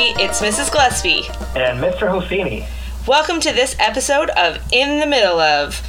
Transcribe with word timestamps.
everybody, 0.00 0.24
it's 0.24 0.40
Mrs. 0.40 0.72
Gillespie. 0.72 1.26
And 1.58 1.78
Mr. 1.78 2.08
Hosseini. 2.08 2.66
Welcome 3.06 3.40
to 3.40 3.52
this 3.52 3.76
episode 3.78 4.30
of 4.30 4.58
In 4.72 4.98
the 4.98 5.06
Middle 5.06 5.38
of. 5.40 5.82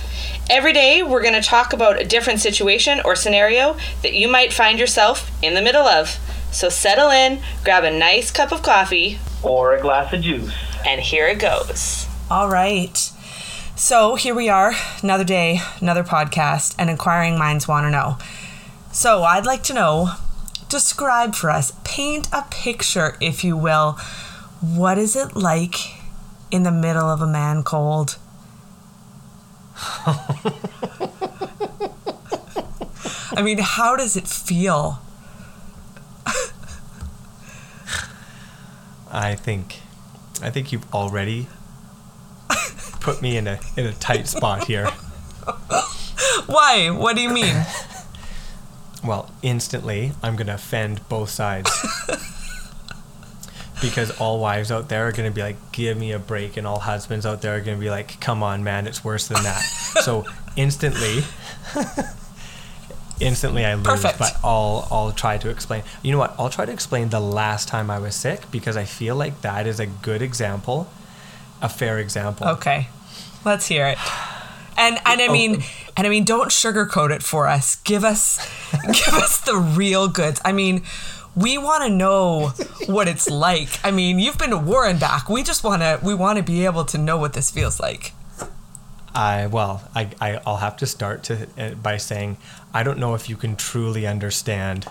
Every 0.50 0.74
day, 0.74 1.02
we're 1.02 1.22
going 1.22 1.40
to 1.40 1.48
talk 1.48 1.72
about 1.72 2.02
a 2.02 2.04
different 2.06 2.40
situation 2.42 3.00
or 3.06 3.16
scenario 3.16 3.78
that 4.02 4.14
you 4.14 4.28
might 4.28 4.52
find 4.52 4.80
yourself 4.80 5.32
in 5.42 5.54
the 5.54 5.62
middle 5.62 5.86
of. 5.88 6.20
So 6.52 6.68
settle 6.68 7.10
in, 7.10 7.42
grab 7.64 7.84
a 7.86 7.92
nice 7.98 8.32
cup 8.32 8.52
of 8.52 8.62
coffee, 8.62 9.20
Or 9.44 9.76
a 9.76 9.82
glass 9.82 10.12
of 10.12 10.22
juice. 10.22 10.54
and 10.86 11.00
here 11.00 11.28
it 11.28 11.40
goes. 11.40 12.06
All 12.30 12.50
right. 12.50 12.98
So 13.78 14.16
here 14.16 14.36
we 14.36 14.50
are, 14.50 14.74
another 15.02 15.24
day, 15.24 15.60
another 15.80 16.04
podcast, 16.04 16.76
and 16.78 16.90
inquiring 16.90 17.38
minds 17.38 17.68
want 17.68 17.86
to 17.86 17.90
know. 17.92 18.18
So 18.92 19.24
I'd 19.24 19.46
like 19.46 19.64
to 19.64 19.74
know, 19.74 20.16
describe 20.72 21.36
for 21.36 21.52
us, 21.52 21.74
paint 21.84 22.28
a 22.32 22.46
picture, 22.50 23.18
if 23.22 23.44
you 23.44 23.56
will. 23.58 24.00
What 24.62 24.98
is 24.98 25.16
it 25.16 25.36
like 25.36 25.76
in 26.50 26.64
the 26.64 26.72
middle 26.72 27.10
of 27.10 27.22
a 27.22 27.28
man 27.28 27.62
cold? 27.62 28.18
I 33.34 33.42
mean, 33.44 33.60
how 33.60 33.96
does 33.96 34.16
it 34.16 34.28
feel? 34.28 35.02
I 39.14 39.36
think, 39.36 39.82
I 40.42 40.50
think 40.50 40.72
you've 40.72 40.92
already 40.94 41.48
put 43.02 43.22
me 43.22 43.36
in 43.36 43.48
a 43.48 43.60
in 43.76 43.86
a 43.86 43.94
tight 43.94 44.28
spot 44.28 44.66
here. 44.66 44.86
Why? 46.46 46.90
What 46.92 47.16
do 47.18 47.22
you 47.22 47.30
mean? 47.30 47.66
Well, 49.04 49.32
instantly, 49.42 50.12
I'm 50.22 50.36
gonna 50.36 50.56
offend 50.56 51.08
both 51.10 51.30
sides. 51.30 51.70
because 53.82 54.12
all 54.20 54.40
wives 54.40 54.72
out 54.72 54.90
there 54.90 55.08
are 55.08 55.12
gonna 55.12 55.32
be 55.32 55.42
like, 55.42 55.58
"Give 55.72 55.98
me 55.98 56.12
a 56.12 56.20
break," 56.20 56.56
and 56.56 56.68
all 56.68 56.80
husbands 56.80 57.26
out 57.26 57.42
there 57.42 57.56
are 57.56 57.60
gonna 57.60 57.78
be 57.78 57.90
like, 57.90 58.20
"Come 58.20 58.44
on, 58.44 58.64
man, 58.64 58.88
it's 58.88 59.04
worse 59.04 59.28
than 59.28 59.42
that." 59.44 59.60
so 60.04 60.26
instantly, 60.56 61.24
instantly 63.20 63.66
I 63.66 63.74
lose. 63.74 63.88
Perfect. 63.88 64.20
But 64.20 64.38
I'll 64.44 64.88
I'll 64.92 65.12
try 65.12 65.38
to 65.40 65.50
explain. 65.50 65.84
You 66.04 66.12
know 66.12 66.20
what? 66.20 66.36
I'll 66.38 66.50
try 66.50 66.66
to 66.66 66.72
explain 66.72 67.10
the 67.10 67.20
last 67.20 67.68
time 67.68 67.90
I 67.90 67.98
was 68.00 68.16
sick 68.16 68.50
because 68.52 68.78
I 68.78 68.86
feel 68.86 69.16
like 69.16 69.42
that 69.42 69.66
is 69.66 69.80
a 69.80 69.88
good 69.88 70.22
example, 70.22 70.88
a 71.62 71.68
fair 71.68 71.98
example. 71.98 72.48
Okay, 72.48 72.88
let's 73.44 73.66
hear 73.66 73.88
it. 73.88 73.98
And 74.82 74.98
and 75.06 75.22
I 75.22 75.28
mean 75.28 75.64
and 75.96 76.08
I 76.08 76.10
mean 76.10 76.24
don't 76.24 76.50
sugarcoat 76.50 77.12
it 77.12 77.22
for 77.22 77.48
us. 77.48 77.76
Give 77.78 78.04
us 78.04 78.40
give 78.88 79.14
us 79.14 79.40
the 79.42 79.56
real 79.56 80.08
goods. 80.08 80.42
I 80.44 80.52
mean, 80.52 80.82
we 81.36 81.58
want 81.60 81.84
to 81.84 81.90
know 81.90 82.48
what 82.88 83.08
it's 83.08 83.30
like. 83.30 83.80
I 83.84 83.92
mean, 83.92 84.18
you've 84.18 84.40
been 84.40 84.50
to 84.50 84.58
war 84.58 84.88
and 84.88 85.00
back. 85.00 85.30
We 85.30 85.44
just 85.44 85.64
want 85.64 85.84
to 85.84 86.00
we 86.02 86.16
want 86.16 86.38
to 86.38 86.44
be 86.44 86.66
able 86.66 86.86
to 86.86 86.98
know 86.98 87.18
what 87.18 87.34
this 87.34 87.52
feels 87.52 87.80
like. 87.80 88.14
I 89.14 89.48
well, 89.48 89.88
I, 89.94 90.10
I 90.20 90.42
I'll 90.48 90.58
have 90.58 90.78
to 90.78 90.88
start 90.88 91.24
to 91.24 91.48
uh, 91.58 91.76
by 91.76 91.98
saying 91.98 92.38
I 92.74 92.82
don't 92.82 92.98
know 92.98 93.14
if 93.14 93.30
you 93.30 93.36
can 93.36 93.56
truly 93.56 94.08
understand 94.08 94.88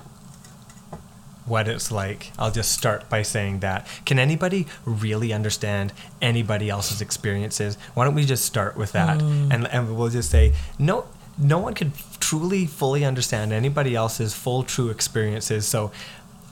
what 1.50 1.68
it's 1.68 1.90
like. 1.90 2.30
I'll 2.38 2.52
just 2.52 2.70
start 2.72 3.10
by 3.10 3.22
saying 3.22 3.58
that. 3.60 3.86
Can 4.06 4.18
anybody 4.18 4.66
really 4.86 5.32
understand 5.32 5.92
anybody 6.22 6.70
else's 6.70 7.00
experiences? 7.02 7.76
Why 7.94 8.04
don't 8.04 8.14
we 8.14 8.24
just 8.24 8.44
start 8.44 8.76
with 8.76 8.92
that, 8.92 9.18
mm. 9.18 9.52
and 9.52 9.66
and 9.66 9.96
we'll 9.96 10.08
just 10.08 10.30
say 10.30 10.54
no. 10.78 11.04
No 11.36 11.58
one 11.58 11.74
could 11.74 11.92
truly 12.20 12.66
fully 12.66 13.04
understand 13.04 13.52
anybody 13.52 13.94
else's 13.94 14.34
full 14.34 14.62
true 14.62 14.90
experiences. 14.90 15.66
So, 15.66 15.90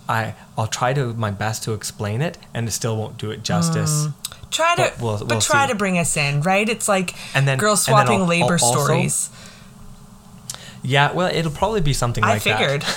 I 0.08 0.34
I'll 0.56 0.66
try 0.66 0.94
to 0.94 1.12
my 1.14 1.30
best 1.30 1.62
to 1.64 1.72
explain 1.74 2.22
it, 2.22 2.38
and 2.54 2.66
it 2.68 2.72
still 2.72 2.96
won't 2.96 3.18
do 3.18 3.30
it 3.30 3.42
justice. 3.42 4.06
Mm. 4.06 4.14
Try 4.50 4.74
to 4.76 4.82
But 4.82 5.00
we'll- 5.00 5.18
but 5.18 5.28
we'll 5.28 5.40
try 5.42 5.66
see. 5.66 5.72
to 5.72 5.78
bring 5.78 5.98
us 5.98 6.16
in, 6.16 6.40
right? 6.40 6.66
It's 6.68 6.88
like 6.88 7.14
And 7.34 7.46
then- 7.46 7.58
girls 7.58 7.86
and 7.86 7.96
then 7.98 8.06
swapping 8.06 8.22
I'll- 8.22 8.26
labor 8.26 8.56
I'll 8.60 8.64
also- 8.64 8.84
stories. 8.84 9.28
Yeah, 10.82 11.12
well, 11.12 11.28
it'll 11.34 11.50
probably 11.52 11.80
be 11.82 11.92
something 11.92 12.24
I 12.24 12.28
like 12.34 12.42
that. 12.44 12.54
I 12.56 12.58
figured. 12.58 12.84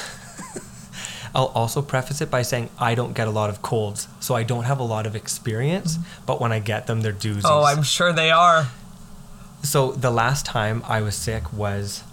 I'll 1.34 1.46
also 1.56 1.82
preface 1.82 2.20
it 2.22 2.30
by 2.30 2.42
saying 2.42 2.70
I 2.78 2.94
don't 2.96 3.14
get 3.14 3.28
a 3.28 3.32
lot 3.32 3.50
of 3.50 3.62
colds, 3.62 4.08
so 4.20 4.36
I 4.36 4.44
don't 4.44 4.66
have 4.66 4.80
a 4.80 4.84
lot 4.84 5.06
of 5.08 5.16
experience. 5.16 5.98
But 6.26 6.42
when 6.42 6.52
I 6.52 6.60
get 6.60 6.88
them, 6.88 7.02
they're 7.02 7.14
doozies. 7.14 7.42
Oh, 7.46 7.64
I'm 7.64 7.84
sure 7.84 8.12
they 8.12 8.32
are. 8.32 8.68
so 9.64 9.92
the 9.94 10.12
last 10.12 10.46
time 10.46 10.84
I 10.88 11.02
was 11.02 11.16
sick 11.16 11.54
was 11.54 12.04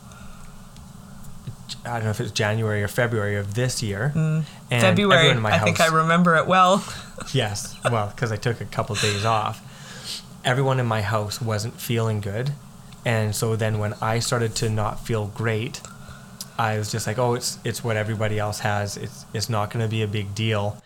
I 1.84 1.94
don't 1.94 2.04
know 2.04 2.10
if 2.10 2.20
it 2.20 2.24
was 2.24 2.32
January 2.32 2.82
or 2.82 2.88
February 2.88 3.36
of 3.36 3.54
this 3.54 3.82
year. 3.82 4.12
Mm. 4.14 4.44
And 4.70 4.82
February. 4.82 5.18
everyone 5.18 5.36
in 5.38 5.42
my 5.42 5.52
I 5.54 5.58
think 5.58 5.80
I 5.80 5.86
remember 5.86 6.36
it 6.36 6.46
well. 6.46 6.84
Yes, 7.34 7.76
well, 7.84 8.06
because 8.14 8.30
I 8.30 8.36
took 8.36 8.60
a 8.60 8.64
couple 8.64 8.94
days 8.94 9.24
off. 9.24 9.60
Everyone 10.44 10.78
in 10.78 10.86
my 10.86 11.02
house 11.02 11.42
wasn't 11.42 11.78
feeling 11.80 12.20
good, 12.20 12.52
and 13.04 13.34
so 13.34 13.56
then 13.56 13.80
when 13.80 13.94
I 14.00 14.20
started 14.20 14.54
to 14.56 14.70
not 14.70 15.04
feel 15.04 15.26
great, 15.26 15.80
I 16.58 16.76
was 16.78 16.90
just 16.90 17.06
like, 17.06 17.18
"Oh, 17.18 17.34
it's 17.34 17.58
it's 17.64 17.84
what 17.84 17.96
everybody 17.96 18.38
else 18.38 18.58
has. 18.60 18.96
It's 18.96 19.24
it's 19.32 19.48
not 19.48 19.70
going 19.70 19.84
to 19.84 19.88
be 19.90 20.02
a 20.02 20.08
big 20.08 20.34
deal." 20.34 20.82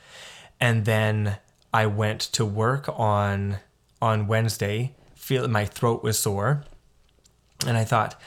And 0.60 0.84
then 0.84 1.38
I 1.72 1.86
went 1.86 2.20
to 2.32 2.44
work 2.44 2.88
on 2.98 3.56
on 4.00 4.26
Wednesday. 4.26 4.94
Feel 5.16 5.48
my 5.48 5.64
throat 5.64 6.02
was 6.02 6.18
sore, 6.18 6.64
and 7.66 7.76
I 7.76 7.84
thought, 7.84 8.20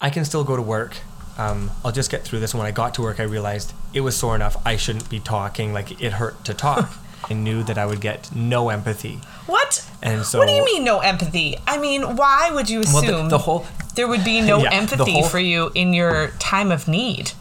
I 0.00 0.10
can 0.10 0.24
still 0.24 0.44
go 0.44 0.56
to 0.56 0.62
work. 0.62 0.96
Um, 1.36 1.70
I'll 1.84 1.92
just 1.92 2.10
get 2.10 2.22
through 2.22 2.38
this. 2.40 2.52
And 2.52 2.58
when 2.60 2.66
I 2.68 2.70
got 2.70 2.94
to 2.94 3.02
work, 3.02 3.18
I 3.18 3.24
realized 3.24 3.72
it 3.92 4.00
was 4.00 4.16
sore 4.16 4.34
enough. 4.36 4.56
I 4.64 4.76
shouldn't 4.76 5.10
be 5.10 5.18
talking. 5.20 5.72
Like 5.72 6.00
it 6.02 6.12
hurt 6.12 6.44
to 6.44 6.54
talk. 6.54 6.90
I 7.30 7.32
knew 7.34 7.62
that 7.64 7.78
I 7.78 7.86
would 7.86 8.00
get 8.02 8.34
no 8.36 8.68
empathy. 8.68 9.18
What? 9.46 9.84
And 10.02 10.24
so- 10.24 10.38
what 10.38 10.46
do 10.46 10.52
you 10.54 10.64
mean 10.64 10.84
no 10.84 10.98
empathy? 11.00 11.56
I 11.66 11.78
mean, 11.78 12.16
why 12.16 12.50
would 12.52 12.68
you 12.68 12.80
Well, 12.80 12.98
assume 12.98 13.24
the, 13.24 13.28
the 13.30 13.38
whole 13.38 13.66
there 13.94 14.08
would 14.08 14.24
be 14.24 14.40
no 14.40 14.58
Yeah, 14.58 14.70
empathy 14.72 15.12
whole- 15.12 15.24
for 15.28 15.38
you 15.38 15.70
in 15.74 15.92
your 15.94 16.28
time 16.38 16.70
of 16.72 16.86
need? 16.88 17.32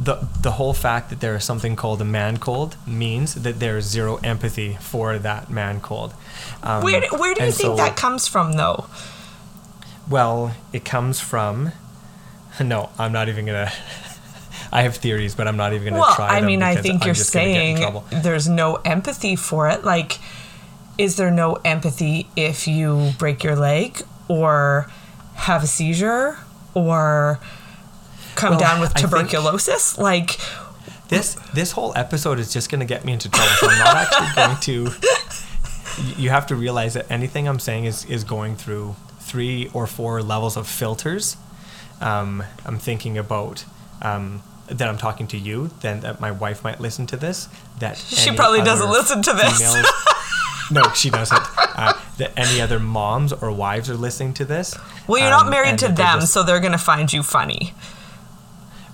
the 0.00 0.16
the 0.42 0.52
whole 0.52 0.72
fact 0.74 1.10
that 1.10 1.18
there 1.18 1.34
is 1.34 1.42
something 1.44 1.74
called 1.74 2.00
a 2.00 2.04
man 2.04 2.36
cold 2.36 2.76
means 2.86 3.34
that 3.34 3.58
there 3.58 3.76
is 3.76 3.84
zero 3.84 4.20
empathy 4.22 4.78
for 4.80 5.18
that 5.18 5.50
man 5.50 5.80
cold. 5.80 6.14
Um, 6.62 6.84
Where 6.84 7.00
do, 7.00 7.08
where 7.16 7.34
do 7.34 7.44
you 7.44 7.50
think 7.50 7.70
so- 7.70 7.76
that 7.76 7.96
comes 7.96 8.28
from, 8.28 8.52
though? 8.52 8.86
Well, 10.08 10.54
it 10.72 10.84
comes 10.84 11.20
from. 11.20 11.72
No, 12.60 12.90
I'm 12.98 13.12
not 13.12 13.28
even 13.28 13.46
gonna. 13.46 13.70
I 14.72 14.82
have 14.82 14.96
theories, 14.96 15.34
but 15.36 15.46
I'm 15.48 15.56
not 15.56 15.72
even 15.74 15.88
gonna 15.94 16.00
Well, 16.00 16.14
try. 16.14 16.28
I 16.38 16.40
mean, 16.42 16.62
I 16.62 16.74
think 16.76 17.02
I'm 17.02 17.06
you're 17.06 17.14
just 17.14 17.32
gonna 17.32 17.46
get 17.46 17.62
in 17.62 17.76
saying 17.76 18.22
there's 18.22 18.48
no 18.48 18.76
empathy 18.84 19.36
for 19.36 19.68
it. 19.68 19.84
Like, 19.84 20.18
is 20.96 21.16
there 21.16 21.30
no 21.30 21.54
empathy 21.64 22.28
if 22.36 22.66
you 22.66 23.12
break 23.18 23.44
your 23.44 23.54
leg 23.56 24.02
or 24.28 24.90
have 25.38 25.62
a 25.62 25.66
seizure 25.66 26.36
or 26.74 27.40
come 28.34 28.50
Well, 28.50 28.60
down 28.60 28.80
with 28.80 28.94
tuberculosis? 28.94 29.98
Like, 29.98 30.38
This 31.08 31.34
this 31.54 31.72
whole 31.72 31.92
episode 31.96 32.38
is 32.38 32.52
just 32.52 32.70
going 32.70 32.80
to 32.80 32.86
get 32.86 33.04
me 33.04 33.12
into 33.12 33.28
trouble. 33.30 33.50
So 33.60 33.68
I'm 33.68 33.78
not 33.78 33.96
actually 33.96 34.28
going 34.36 34.60
to. 34.60 34.92
You 36.16 36.30
have 36.30 36.46
to 36.46 36.54
realize 36.54 36.94
that 36.94 37.10
anything 37.10 37.48
I'm 37.48 37.58
saying 37.58 37.86
is 37.86 38.04
is 38.04 38.22
going 38.22 38.54
through 38.54 38.94
three 39.18 39.68
or 39.74 39.84
four 39.88 40.22
levels 40.22 40.56
of 40.56 40.68
filters. 40.68 41.36
Um, 42.00 42.44
I'm 42.64 42.78
thinking 42.78 43.18
about 43.18 43.64
um, 44.00 44.42
that 44.68 44.88
I'm 44.88 44.96
talking 44.96 45.26
to 45.28 45.36
you. 45.36 45.70
Then 45.80 45.98
that 46.00 46.20
my 46.20 46.30
wife 46.30 46.62
might 46.62 46.78
listen 46.78 47.06
to 47.08 47.16
this. 47.16 47.48
That 47.80 47.96
She 47.96 48.30
probably 48.36 48.60
doesn't 48.62 48.88
listen 48.88 49.22
to 49.22 49.32
this. 49.32 49.58
no, 50.70 50.82
she 50.94 51.10
doesn't. 51.10 51.40
Uh, 51.58 51.92
that 52.18 52.32
any 52.36 52.60
other 52.60 52.78
moms 52.80 53.32
or 53.32 53.50
wives 53.52 53.88
are 53.88 53.96
listening 53.96 54.34
to 54.34 54.44
this. 54.44 54.76
well, 55.06 55.20
you're 55.20 55.30
not 55.30 55.44
um, 55.46 55.50
married 55.50 55.78
to 55.78 55.88
them, 55.88 56.20
just- 56.20 56.32
so 56.32 56.42
they're 56.42 56.60
going 56.60 56.72
to 56.72 56.78
find 56.78 57.12
you 57.12 57.22
funny. 57.22 57.72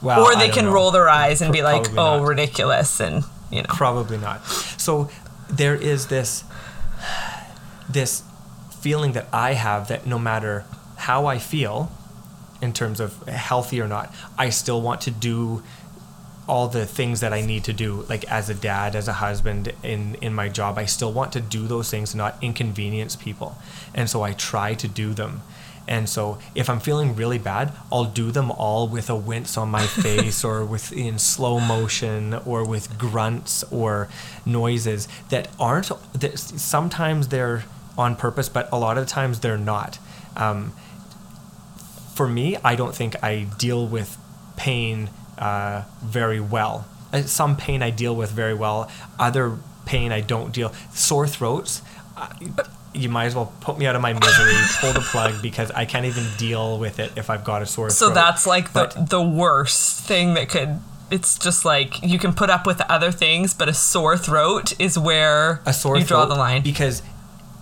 well, 0.03 0.21
or 0.23 0.37
they 0.37 0.49
can 0.51 0.67
know. 0.67 0.73
roll 0.73 0.91
their 0.91 1.09
eyes 1.09 1.41
and 1.41 1.49
Pro- 1.49 1.59
be 1.59 1.63
like, 1.63 1.91
oh, 1.93 2.19
not. 2.19 2.27
ridiculous. 2.29 3.01
And, 3.01 3.25
you 3.51 3.61
know. 3.63 3.69
Probably 3.69 4.19
not. 4.19 4.45
So 4.47 5.09
there 5.49 5.75
is 5.75 6.09
this 6.09 6.45
this 7.89 8.23
feeling 8.81 9.13
that 9.13 9.27
I 9.33 9.55
have 9.55 9.89
that 9.89 10.07
no 10.07 10.19
matter 10.19 10.65
how 10.97 11.27
I 11.27 11.39
feel 11.39 11.91
in 12.61 12.73
terms 12.73 13.01
of 13.01 13.27
healthy 13.29 13.81
or 13.81 13.89
not, 13.89 14.15
I 14.39 14.51
still 14.51 14.81
want 14.81 15.01
to 15.03 15.11
do 15.11 15.63
all 16.47 16.69
the 16.69 16.85
things 16.85 17.21
that 17.21 17.33
I 17.33 17.41
need 17.41 17.65
to 17.65 17.73
do, 17.73 18.05
like 18.09 18.25
as 18.31 18.51
a 18.51 18.55
dad, 18.55 18.95
as 18.95 19.09
a 19.09 19.15
husband, 19.15 19.73
in 19.83 20.17
in 20.17 20.35
my 20.35 20.49
job, 20.49 20.79
I 20.79 20.85
still 20.85 21.13
want 21.13 21.33
to 21.33 21.41
do 21.41 21.67
those 21.67 21.91
things 21.91 22.13
and 22.13 22.19
not 22.19 22.37
inconvenience 22.43 23.17
people, 23.17 23.57
and 23.95 24.11
so 24.11 24.23
I 24.23 24.33
try 24.33 24.75
to 24.75 24.89
do 24.89 25.15
them. 25.15 25.43
And 25.87 26.09
so, 26.09 26.39
if 26.55 26.71
I'm 26.71 26.81
feeling 26.81 27.15
really 27.15 27.39
bad, 27.39 27.73
I'll 27.93 28.07
do 28.07 28.31
them 28.31 28.51
all 28.51 28.89
with 28.89 29.11
a 29.11 29.17
wince 29.17 29.59
on 29.59 29.71
my 29.71 29.87
face, 30.05 30.45
or 30.45 30.65
with 30.65 30.93
in 30.93 31.19
slow 31.19 31.61
motion, 31.61 32.35
or 32.35 32.67
with 32.67 32.99
grunts 32.99 33.65
or 33.71 34.09
noises 34.47 35.09
that 35.31 35.49
aren't. 35.59 35.91
That 36.13 36.39
sometimes 36.39 37.29
they're 37.29 37.65
on 37.97 38.17
purpose, 38.17 38.49
but 38.49 38.69
a 38.73 38.79
lot 38.79 38.99
of 38.99 39.07
the 39.07 39.11
times 39.11 39.41
they're 39.41 39.59
not. 39.59 39.99
Um, 40.37 40.73
for 42.15 42.29
me, 42.29 42.57
I 42.65 42.77
don't 42.77 42.95
think 42.95 43.23
I 43.23 43.47
deal 43.59 43.87
with 43.87 44.17
pain 44.57 45.11
uh, 45.39 45.83
very 46.03 46.41
well. 46.41 46.87
Uh, 47.13 47.23
Some 47.23 47.57
pain 47.57 47.83
I 47.83 47.91
deal 47.91 48.15
with 48.15 48.31
very 48.31 48.55
well. 48.55 48.91
Other 49.19 49.59
pain 49.87 50.13
I 50.13 50.21
don't 50.21 50.53
deal. 50.53 50.73
Sore 50.93 51.27
throats. 51.27 51.83
I, 52.17 52.29
you 52.93 53.09
might 53.09 53.25
as 53.27 53.35
well 53.35 53.53
put 53.61 53.77
me 53.77 53.87
out 53.87 53.97
of 53.97 54.03
my 54.03 54.13
misery, 54.13 54.55
pull 54.81 54.93
the 54.93 55.01
plug 55.01 55.43
because 55.43 55.71
I 55.73 55.85
can't 55.85 56.07
even 56.07 56.25
deal 56.39 56.79
with 56.79 57.01
it 57.01 57.13
if 57.17 57.29
I've 57.29 57.43
got 57.45 57.61
a 57.61 57.67
sore 57.67 57.91
So 57.91 58.07
throat. 58.07 58.09
So 58.11 58.15
that's 58.15 58.47
like 58.47 58.73
the 58.73 58.93
But- 58.95 59.11
the 59.11 59.23
worst 59.23 60.01
thing 60.05 60.35
that 60.35 60.49
could. 60.49 60.81
It's 61.11 61.39
just 61.39 61.65
like 61.65 62.03
you 62.03 62.19
can 62.19 62.33
put 62.33 62.51
up 62.51 62.67
with 62.67 62.81
other 62.83 63.13
things, 63.13 63.53
but 63.53 63.69
a 63.69 63.75
sore 63.75 64.17
throat 64.17 64.73
is 64.81 64.99
where 64.99 65.61
a 65.67 65.73
sore 65.73 65.99
you 65.99 66.05
draw 66.05 66.25
the 66.25 66.35
line. 66.35 66.63
because 66.63 67.03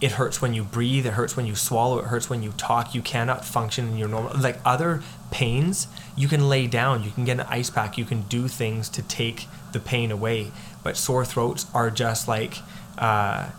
it 0.03 0.13
hurts 0.13 0.43
when 0.43 0.53
you 0.53 0.63
breathe 0.65 1.07
it 1.07 1.13
hurts 1.13 1.37
when 1.37 1.47
you 1.47 1.55
swallow 1.55 1.99
it 1.99 2.07
hurts 2.07 2.29
when 2.29 2.43
you 2.43 2.53
talk 2.53 2.95
you 2.95 3.01
cannot 3.01 3.45
function 3.45 3.89
in 3.89 3.97
your 3.97 4.09
normal 4.09 4.33
like 4.39 4.59
other 4.65 5.01
pains 5.31 5.87
you 6.17 6.29
can 6.29 6.49
lay 6.49 6.67
down 6.67 7.03
you 7.05 7.11
can 7.13 7.25
get 7.25 7.39
an 7.41 7.47
ice 7.49 7.71
pack 7.71 7.97
you 7.97 8.05
can 8.05 8.23
do 8.23 8.49
things 8.49 8.89
to 8.89 9.01
take 9.01 9.47
the 9.73 9.81
pain 9.81 10.11
away. 10.11 10.53
But 10.83 10.97
sore 10.97 11.25
throats 11.25 11.67
are 11.75 11.91
just 11.91 12.29
like 12.29 12.59
uh, 12.99 13.51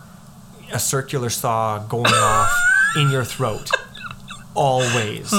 a 0.72 0.78
circular 0.78 1.30
saw 1.30 1.78
going 1.78 2.12
off 2.12 2.52
in 2.96 3.10
your 3.10 3.24
throat 3.24 3.70
always 4.54 5.32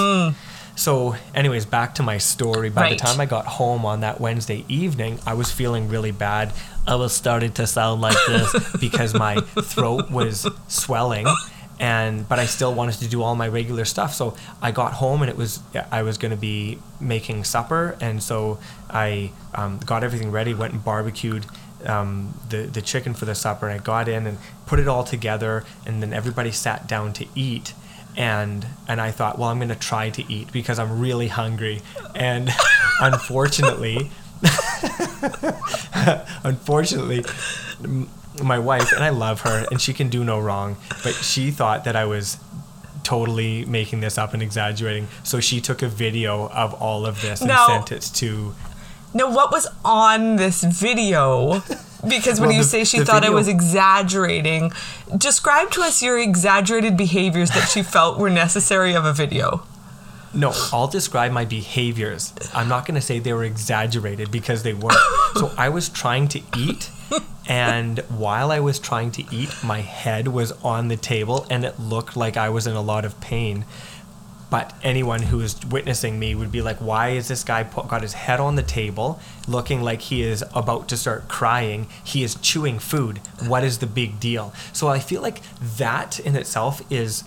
so 0.76 1.16
anyways 1.34 1.66
back 1.66 1.96
to 1.96 2.04
my 2.04 2.18
story 2.18 2.70
by. 2.70 2.82
Right. 2.82 2.90
the 2.92 3.04
time 3.04 3.20
i 3.20 3.26
got 3.26 3.46
home 3.46 3.86
on 3.86 4.02
that 4.02 4.20
wednesday 4.20 4.66
evening 4.68 5.20
i 5.26 5.34
was 5.34 5.52
feeling 5.52 5.90
really 5.90 6.12
bad 6.12 6.54
i 6.88 6.96
was 6.96 7.14
starting 7.14 7.52
to 7.54 7.68
sound 7.68 8.02
like 8.02 8.18
this 8.28 8.78
because 8.80 9.14
my 9.14 9.36
throat 9.42 10.12
was 10.12 10.48
swelling 10.68 11.28
and 11.80 12.28
but 12.28 12.40
i 12.40 12.46
still 12.46 12.74
wanted 12.74 12.96
to 12.96 13.08
do 13.08 13.22
all 13.22 13.36
my 13.36 13.48
regular 13.48 13.86
stuff 13.86 14.14
so 14.14 14.36
i 14.62 14.72
got 14.72 14.94
home 14.94 15.22
and 15.22 15.30
it 15.30 15.38
was 15.38 15.60
i 15.92 16.02
was 16.02 16.18
going 16.18 16.32
to 16.32 16.38
be 16.38 16.78
making 17.00 17.44
supper 17.44 17.98
and 18.00 18.22
so 18.22 18.58
i 18.90 19.32
um, 19.54 19.80
got 19.86 20.04
everything 20.04 20.32
ready 20.32 20.54
went 20.54 20.74
and 20.74 20.84
barbecued 20.84 21.46
um, 21.86 22.34
the 22.50 22.64
the 22.64 22.82
chicken 22.82 23.14
for 23.14 23.26
the 23.26 23.36
supper 23.36 23.68
and 23.68 23.80
I 23.80 23.84
got 23.84 24.08
in 24.08 24.26
and 24.26 24.38
put 24.66 24.80
it 24.80 24.88
all 24.88 25.04
together 25.04 25.64
and 25.86 26.02
then 26.02 26.14
everybody 26.14 26.52
sat 26.52 26.88
down 26.88 27.14
to 27.14 27.26
eat 27.36 27.74
and 28.18 28.66
and 28.88 29.00
I 29.02 29.12
thought 29.12 29.38
well 29.40 29.50
I'm 29.50 29.58
going 29.58 29.70
to 29.70 29.76
try 29.76 30.10
to 30.12 30.34
eat 30.34 30.52
because 30.52 30.80
I'm 30.80 31.00
really 31.00 31.28
hungry 31.28 31.82
and 32.16 32.50
unfortunately 33.02 34.10
unfortunately 36.44 37.24
my 38.44 38.60
wife 38.60 38.92
and 38.92 39.04
I 39.04 39.10
love 39.10 39.42
her 39.42 39.66
and 39.72 39.80
she 39.82 39.94
can 39.94 40.10
do 40.10 40.24
no 40.24 40.40
wrong 40.40 40.78
but 41.04 41.14
she 41.14 41.52
thought 41.52 41.84
that 41.86 41.96
I 41.96 42.06
was 42.06 42.38
totally 43.04 43.66
making 43.66 44.00
this 44.02 44.18
up 44.18 44.34
and 44.34 44.42
exaggerating 44.42 45.08
so 45.24 45.40
she 45.40 45.62
took 45.62 45.82
a 45.82 45.88
video 45.88 46.50
of 46.50 46.74
all 46.74 47.06
of 47.06 47.22
this 47.22 47.42
and 47.42 47.50
No. 47.50 47.66
sent 47.68 47.92
it 47.92 48.02
to 48.16 48.56
No, 49.14 49.30
what 49.30 49.52
was 49.52 49.68
on 49.86 50.36
this 50.36 50.64
video? 50.64 51.62
Because 52.08 52.40
when 52.40 52.50
Well, 52.50 52.58
you 52.58 52.64
the- 52.64 52.70
say 52.70 52.84
she 52.84 53.04
thought 53.04 53.24
I 53.24 53.30
was 53.30 53.48
exaggerating, 53.48 54.72
describe 55.18 55.72
to 55.72 55.82
us 55.82 56.02
your 56.02 56.18
exaggerated 56.20 56.96
behaviors 56.98 57.50
that 57.52 57.70
she 57.70 57.82
felt 57.84 58.18
were 58.18 58.30
necessary 58.30 58.94
of 58.94 59.06
a 59.06 59.14
video. 59.14 59.64
No, 60.34 60.52
I'll 60.74 60.88
describe 60.88 61.32
my 61.32 61.46
behaviors. 61.46 62.34
I'm 62.54 62.68
not 62.68 62.86
going 62.86 62.96
to 62.96 63.02
say 63.02 63.20
they 63.20 63.32
were 63.32 63.46
exaggerated 63.46 64.32
because 64.32 64.64
they 64.64 64.74
weren't. 64.74 64.98
so 65.36 65.52
I 65.58 65.70
was 65.70 65.88
trying 65.88 66.28
to 66.30 66.42
eat, 66.58 66.90
and 67.48 68.00
while 68.10 68.52
I 68.52 68.60
was 68.60 68.78
trying 68.78 69.12
to 69.12 69.24
eat, 69.34 69.56
my 69.64 69.80
head 69.80 70.28
was 70.28 70.52
on 70.64 70.90
the 70.90 70.98
table 70.98 71.46
and 71.50 71.64
it 71.64 71.80
looked 71.80 72.18
like 72.18 72.36
I 72.36 72.50
was 72.50 72.68
in 72.68 72.76
a 72.76 72.82
lot 72.82 73.06
of 73.06 73.20
pain. 73.22 73.64
But 74.56 74.74
anyone 74.84 75.22
who 75.22 75.42
is 75.42 75.66
witnessing 75.66 76.18
me 76.18 76.34
would 76.34 76.50
be 76.50 76.62
like, 76.62 76.78
why 76.78 77.10
is 77.10 77.28
this 77.28 77.44
guy 77.44 77.64
put, 77.64 77.90
got 77.90 78.04
his 78.04 78.14
head 78.14 78.40
on 78.40 78.56
the 78.56 78.64
table 78.64 79.20
looking 79.50 79.82
like 79.82 80.04
he 80.04 80.22
is 80.22 80.46
about 80.54 80.88
to 80.88 80.96
start 80.96 81.28
crying? 81.28 81.88
He 82.06 82.24
is 82.24 82.36
chewing 82.36 82.80
food. 82.80 83.18
What 83.46 83.66
is 83.66 83.80
the 83.80 83.86
big 83.86 84.18
deal? 84.18 84.54
So 84.72 84.88
I 84.88 85.00
feel 85.00 85.22
like 85.22 85.42
that 85.60 86.22
in 86.22 86.38
itself 86.38 86.82
is 86.90 87.26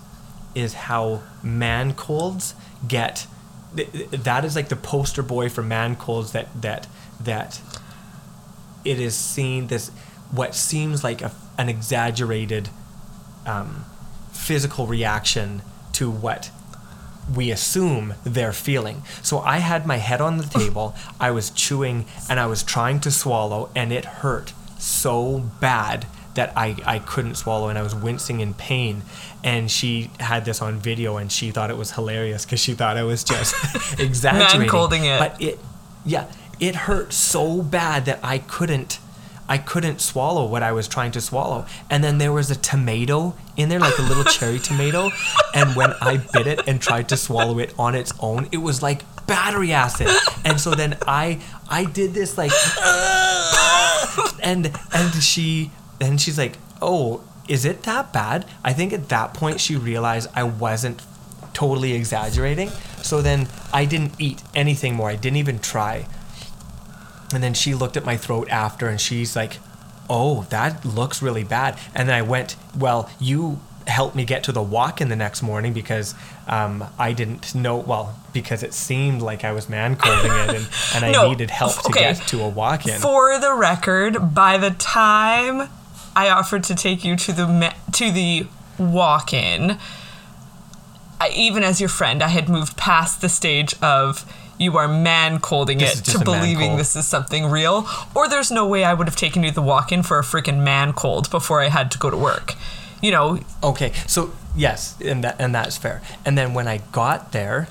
is 0.54 0.72
how 0.88 1.20
man 1.42 1.92
colds 1.92 2.54
get 2.88 3.26
th- 3.76 3.92
th- 3.92 4.10
that 4.10 4.46
is 4.46 4.56
like 4.56 4.70
the 4.70 4.76
poster 4.76 5.22
boy 5.22 5.50
for 5.50 5.62
man 5.62 5.96
colds 5.96 6.32
that 6.32 6.48
that 6.62 6.86
that 7.20 7.60
it 8.86 8.98
is 8.98 9.14
seen 9.14 9.66
this 9.66 9.90
what 10.30 10.54
seems 10.54 11.04
like 11.04 11.20
a, 11.20 11.30
an 11.58 11.68
exaggerated 11.68 12.70
um, 13.44 13.84
physical 14.32 14.86
reaction 14.86 15.60
to 15.92 16.10
what 16.10 16.50
we 17.34 17.50
assume 17.50 18.14
they're 18.24 18.52
feeling. 18.52 19.02
So 19.22 19.40
I 19.40 19.58
had 19.58 19.86
my 19.86 19.96
head 19.96 20.20
on 20.20 20.38
the 20.38 20.44
table, 20.44 20.94
I 21.20 21.30
was 21.30 21.50
chewing 21.50 22.06
and 22.28 22.40
I 22.40 22.46
was 22.46 22.62
trying 22.62 23.00
to 23.00 23.10
swallow, 23.10 23.70
and 23.74 23.92
it 23.92 24.04
hurt 24.04 24.52
so 24.78 25.40
bad 25.60 26.06
that 26.34 26.52
I, 26.56 26.76
I 26.86 26.98
couldn't 27.00 27.34
swallow 27.34 27.68
and 27.68 27.76
I 27.76 27.82
was 27.82 27.96
wincing 27.96 28.38
in 28.40 28.54
pain. 28.54 29.02
And 29.42 29.68
she 29.68 30.10
had 30.20 30.44
this 30.44 30.62
on 30.62 30.78
video 30.78 31.16
and 31.16 31.32
she 31.32 31.50
thought 31.50 31.68
it 31.68 31.76
was 31.76 31.92
hilarious 31.92 32.44
because 32.44 32.60
she 32.60 32.74
thought 32.74 32.96
I 32.96 33.02
was 33.02 33.24
just 33.24 33.54
exaggerating. 33.98 34.60
Man-colding 34.60 35.04
it. 35.04 35.18
But 35.18 35.42
it, 35.42 35.58
yeah, 36.04 36.30
it 36.60 36.74
hurt 36.76 37.12
so 37.12 37.60
bad 37.60 38.04
that 38.04 38.20
I 38.22 38.38
couldn't. 38.38 39.00
I 39.48 39.58
couldn't 39.58 40.00
swallow 40.00 40.46
what 40.46 40.62
I 40.62 40.72
was 40.72 40.86
trying 40.88 41.12
to 41.12 41.20
swallow. 41.20 41.66
And 41.90 42.04
then 42.04 42.18
there 42.18 42.32
was 42.32 42.50
a 42.50 42.56
tomato 42.56 43.34
in 43.56 43.68
there, 43.68 43.80
like 43.80 43.98
a 43.98 44.02
little 44.02 44.24
cherry 44.36 44.58
tomato. 44.58 45.10
And 45.54 45.74
when 45.74 45.94
I 46.00 46.18
bit 46.18 46.46
it 46.46 46.68
and 46.68 46.80
tried 46.80 47.08
to 47.10 47.16
swallow 47.16 47.58
it 47.58 47.74
on 47.78 47.94
its 47.94 48.12
own, 48.20 48.48
it 48.52 48.58
was 48.58 48.82
like 48.82 49.02
battery 49.26 49.72
acid. 49.72 50.08
And 50.44 50.60
so 50.60 50.74
then 50.74 50.98
I 51.06 51.40
I 51.68 51.84
did 51.84 52.14
this 52.14 52.36
like 52.36 52.52
and 54.42 54.72
and 54.92 55.14
she 55.22 55.70
then 55.98 56.18
she's 56.18 56.38
like, 56.38 56.56
"Oh, 56.80 57.22
is 57.48 57.64
it 57.64 57.82
that 57.82 58.12
bad?" 58.12 58.46
I 58.64 58.72
think 58.72 58.92
at 58.92 59.08
that 59.08 59.34
point 59.34 59.60
she 59.60 59.76
realized 59.76 60.28
I 60.34 60.44
wasn't 60.44 61.02
totally 61.52 61.92
exaggerating. 61.92 62.70
So 63.02 63.22
then 63.22 63.48
I 63.72 63.84
didn't 63.84 64.12
eat 64.18 64.42
anything 64.54 64.94
more. 64.94 65.10
I 65.10 65.16
didn't 65.16 65.38
even 65.38 65.58
try. 65.58 66.06
And 67.32 67.42
then 67.42 67.54
she 67.54 67.74
looked 67.74 67.96
at 67.96 68.04
my 68.04 68.16
throat 68.16 68.48
after 68.50 68.88
and 68.88 69.00
she's 69.00 69.36
like, 69.36 69.58
Oh, 70.10 70.44
that 70.44 70.84
looks 70.86 71.20
really 71.20 71.44
bad. 71.44 71.78
And 71.94 72.08
then 72.08 72.16
I 72.16 72.22
went, 72.22 72.56
Well, 72.76 73.10
you 73.20 73.60
helped 73.86 74.14
me 74.14 74.24
get 74.24 74.44
to 74.44 74.52
the 74.52 74.62
walk 74.62 75.00
in 75.00 75.08
the 75.08 75.16
next 75.16 75.42
morning 75.42 75.72
because 75.72 76.14
um, 76.46 76.84
I 76.98 77.12
didn't 77.12 77.54
know, 77.54 77.78
well, 77.78 78.18
because 78.32 78.62
it 78.62 78.74
seemed 78.74 79.22
like 79.22 79.44
I 79.44 79.52
was 79.52 79.68
man 79.68 79.96
colding 79.96 80.30
it 80.30 80.48
and, 80.50 80.68
and 80.94 81.04
I 81.04 81.10
No, 81.12 81.30
needed 81.30 81.50
help 81.50 81.74
to 81.82 81.88
okay. 81.88 82.00
get 82.00 82.16
to 82.28 82.42
a 82.42 82.48
walk 82.48 82.86
in. 82.86 83.00
For 83.00 83.38
the 83.38 83.54
record, 83.54 84.34
by 84.34 84.58
the 84.58 84.70
time 84.70 85.68
I 86.14 86.28
offered 86.30 86.64
to 86.64 86.74
take 86.74 87.04
you 87.04 87.16
to 87.16 87.32
the 87.32 87.74
to 87.92 88.10
the 88.10 88.46
walk-in, 88.78 89.78
even 91.34 91.62
as 91.62 91.80
your 91.80 91.88
friend, 91.88 92.22
I 92.22 92.28
had 92.28 92.48
moved 92.48 92.76
past 92.76 93.20
the 93.20 93.28
stage 93.28 93.74
of 93.82 94.30
you 94.58 94.76
are 94.76 94.88
man 94.88 95.38
colding 95.40 95.80
it 95.80 95.94
to 96.04 96.18
believing 96.24 96.76
this 96.76 96.96
is 96.96 97.06
something 97.06 97.46
real, 97.46 97.86
or 98.14 98.28
there's 98.28 98.50
no 98.50 98.66
way 98.66 98.84
I 98.84 98.94
would 98.94 99.06
have 99.06 99.16
taken 99.16 99.42
you 99.42 99.50
to 99.50 99.54
the 99.54 99.62
walk-in 99.62 100.02
for 100.02 100.18
a 100.18 100.22
freaking 100.22 100.58
man 100.62 100.92
cold 100.92 101.30
before 101.30 101.60
I 101.60 101.68
had 101.68 101.90
to 101.92 101.98
go 101.98 102.10
to 102.10 102.16
work. 102.16 102.54
You 103.00 103.12
know, 103.12 103.38
Okay, 103.62 103.92
so 104.06 104.32
yes, 104.56 104.96
and 105.00 105.22
that 105.22 105.36
and 105.40 105.54
that's 105.54 105.76
fair. 105.76 106.02
And 106.24 106.36
then 106.36 106.54
when 106.54 106.66
I 106.66 106.78
got 106.90 107.32
there, 107.32 107.68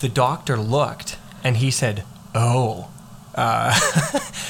the 0.00 0.08
doctor 0.08 0.56
looked 0.56 1.16
and 1.44 1.58
he 1.58 1.70
said, 1.70 2.04
"Oh, 2.34 2.90
uh, 3.36 3.78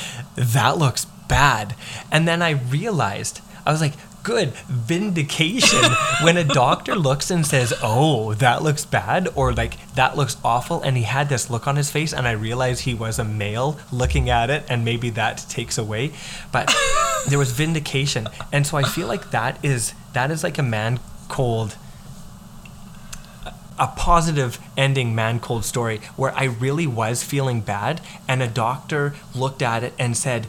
that 0.36 0.78
looks 0.78 1.04
bad." 1.28 1.74
And 2.10 2.26
then 2.26 2.40
I 2.40 2.50
realized 2.50 3.42
I 3.66 3.72
was 3.72 3.82
like, 3.82 3.92
"Good 4.22 4.52
vindication." 4.68 5.84
when 6.22 6.36
a 6.36 6.44
doctor 6.44 6.94
looks 6.94 7.30
and 7.30 7.46
says, 7.46 7.72
"Oh, 7.82 8.34
that 8.34 8.62
looks 8.62 8.84
bad," 8.84 9.28
or 9.34 9.52
like 9.52 9.76
that 9.94 10.16
looks 10.16 10.36
awful, 10.44 10.82
and 10.82 10.96
he 10.96 11.04
had 11.04 11.28
this 11.28 11.50
look 11.50 11.66
on 11.66 11.76
his 11.76 11.90
face, 11.90 12.12
and 12.12 12.26
I 12.26 12.32
realized 12.32 12.82
he 12.82 12.94
was 12.94 13.18
a 13.18 13.24
male 13.24 13.78
looking 13.92 14.28
at 14.30 14.50
it, 14.50 14.64
and 14.68 14.84
maybe 14.84 15.10
that 15.10 15.44
takes 15.48 15.78
away, 15.78 16.12
but 16.52 16.74
there 17.28 17.38
was 17.38 17.52
vindication, 17.52 18.28
and 18.52 18.66
so 18.66 18.76
I 18.76 18.82
feel 18.82 19.06
like 19.06 19.30
that 19.30 19.58
is 19.62 19.94
that 20.12 20.30
is 20.30 20.42
like 20.42 20.58
a 20.58 20.62
man 20.62 21.00
cold 21.28 21.76
a 23.78 23.86
positive 23.86 24.58
ending 24.76 25.14
man 25.14 25.38
cold 25.38 25.64
story 25.64 26.00
where 26.16 26.34
I 26.34 26.44
really 26.44 26.86
was 26.86 27.22
feeling 27.22 27.60
bad 27.60 28.00
and 28.26 28.42
a 28.42 28.48
doctor 28.48 29.14
looked 29.34 29.62
at 29.62 29.84
it 29.84 29.94
and 29.98 30.16
said 30.16 30.48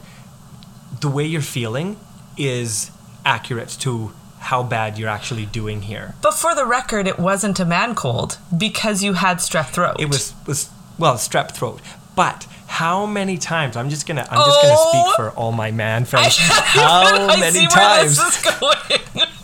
the 1.00 1.08
way 1.08 1.24
you're 1.24 1.40
feeling 1.40 1.96
is 2.36 2.90
accurate 3.24 3.68
to 3.80 4.12
how 4.38 4.62
bad 4.62 4.98
you're 4.98 5.08
actually 5.08 5.46
doing 5.46 5.82
here. 5.82 6.14
but 6.22 6.32
for 6.34 6.54
the 6.54 6.64
record, 6.64 7.06
it 7.06 7.18
wasn't 7.18 7.60
a 7.60 7.64
man 7.64 7.94
cold 7.94 8.38
because 8.56 9.02
you 9.02 9.12
had 9.14 9.36
strep 9.38 9.66
throat. 9.66 9.96
It 10.00 10.08
was 10.08 10.34
was 10.46 10.70
well 10.98 11.14
strep 11.16 11.50
throat, 11.52 11.80
but 12.16 12.46
how 12.66 13.04
many 13.04 13.36
times? 13.36 13.76
I'm 13.76 13.90
just 13.90 14.06
gonna 14.06 14.26
I'm 14.30 14.38
just 14.46 14.62
gonna 14.62 14.74
Oh. 14.76 14.90
speak 14.90 15.16
for 15.16 15.30
all 15.32 15.52
my 15.52 15.70
man 15.70 16.04
friends. 16.10 16.36
How 16.38 17.28
I 17.28 17.36
many 17.38 17.66
times? 17.66 18.18
Where 18.18 18.26
this 18.30 18.46
is 18.46 18.58
going. 18.60 19.26